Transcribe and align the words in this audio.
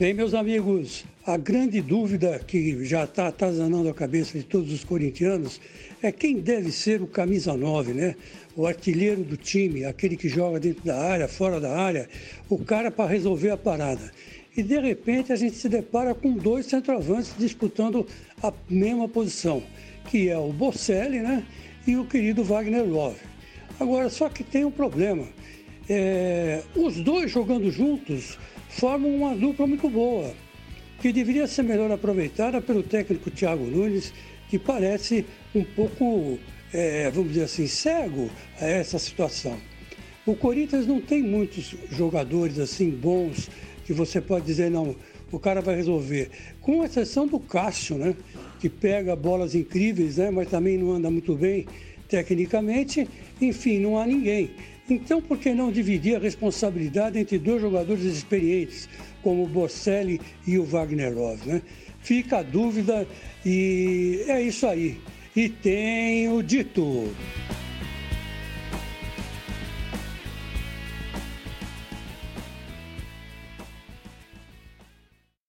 Bem, 0.00 0.14
meus 0.14 0.32
amigos, 0.32 1.04
a 1.26 1.36
grande 1.36 1.82
dúvida 1.82 2.38
que 2.38 2.82
já 2.86 3.04
está 3.04 3.28
atazanando 3.28 3.86
a 3.86 3.92
cabeça 3.92 4.38
de 4.38 4.44
todos 4.44 4.72
os 4.72 4.82
corintianos 4.82 5.60
é 6.02 6.10
quem 6.10 6.40
deve 6.40 6.72
ser 6.72 7.02
o 7.02 7.06
camisa 7.06 7.54
9, 7.54 7.92
né? 7.92 8.16
O 8.56 8.66
artilheiro 8.66 9.22
do 9.22 9.36
time, 9.36 9.84
aquele 9.84 10.16
que 10.16 10.26
joga 10.26 10.58
dentro 10.58 10.82
da 10.86 10.98
área, 10.98 11.28
fora 11.28 11.60
da 11.60 11.76
área, 11.78 12.08
o 12.48 12.56
cara 12.56 12.90
para 12.90 13.10
resolver 13.10 13.50
a 13.50 13.58
parada. 13.58 14.10
E 14.56 14.62
de 14.62 14.80
repente 14.80 15.34
a 15.34 15.36
gente 15.36 15.56
se 15.56 15.68
depara 15.68 16.14
com 16.14 16.32
dois 16.32 16.64
centroavantes 16.64 17.34
disputando 17.38 18.06
a 18.42 18.50
mesma 18.70 19.06
posição, 19.06 19.62
que 20.06 20.30
é 20.30 20.38
o 20.38 20.50
Bocelli, 20.50 21.18
né? 21.18 21.44
E 21.86 21.96
o 21.96 22.06
querido 22.06 22.42
Wagner 22.42 22.86
Love. 22.86 23.20
Agora, 23.78 24.08
só 24.08 24.30
que 24.30 24.42
tem 24.42 24.64
um 24.64 24.70
problema. 24.70 25.28
É, 25.88 26.62
os 26.76 26.96
dois 26.96 27.30
jogando 27.30 27.70
juntos 27.70 28.38
formam 28.68 29.14
uma 29.14 29.34
dupla 29.34 29.66
muito 29.66 29.88
boa, 29.88 30.32
que 31.00 31.12
deveria 31.12 31.46
ser 31.46 31.62
melhor 31.62 31.90
aproveitada 31.90 32.60
pelo 32.60 32.82
técnico 32.82 33.30
Thiago 33.30 33.64
Nunes, 33.64 34.12
que 34.48 34.58
parece 34.58 35.26
um 35.54 35.64
pouco, 35.64 36.38
é, 36.72 37.10
vamos 37.10 37.32
dizer 37.32 37.44
assim, 37.44 37.66
cego 37.66 38.30
a 38.60 38.66
essa 38.66 38.98
situação. 38.98 39.58
O 40.26 40.36
Corinthians 40.36 40.86
não 40.86 41.00
tem 41.00 41.22
muitos 41.22 41.74
jogadores 41.90 42.58
assim 42.58 42.90
bons 42.90 43.50
que 43.84 43.92
você 43.92 44.20
pode 44.20 44.46
dizer, 44.46 44.70
não, 44.70 44.94
o 45.32 45.38
cara 45.38 45.60
vai 45.60 45.76
resolver. 45.76 46.30
Com 46.60 46.84
exceção 46.84 47.26
do 47.26 47.38
Cássio, 47.38 47.96
né? 47.96 48.14
Que 48.58 48.68
pega 48.68 49.16
bolas 49.16 49.54
incríveis, 49.54 50.16
né? 50.16 50.30
Mas 50.30 50.48
também 50.48 50.76
não 50.76 50.92
anda 50.92 51.10
muito 51.10 51.34
bem 51.34 51.66
tecnicamente. 52.08 53.08
Enfim, 53.40 53.78
não 53.78 53.98
há 53.98 54.06
ninguém. 54.06 54.50
Então, 54.90 55.22
por 55.22 55.38
que 55.38 55.54
não 55.54 55.70
dividir 55.70 56.16
a 56.16 56.18
responsabilidade 56.18 57.16
entre 57.16 57.38
dois 57.38 57.62
jogadores 57.62 58.04
experientes, 58.04 58.88
como 59.22 59.44
o 59.44 59.48
Bocelli 59.48 60.20
e 60.44 60.58
o 60.58 60.64
Wagner 60.64 61.14
Love, 61.14 61.48
né? 61.48 61.62
Fica 62.00 62.38
a 62.38 62.42
dúvida 62.42 63.06
e 63.46 64.24
é 64.26 64.42
isso 64.42 64.66
aí. 64.66 65.00
E 65.36 65.48
tenho 65.48 66.42
dito. 66.42 67.08